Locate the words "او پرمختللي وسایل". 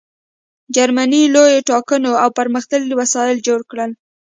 2.23-3.37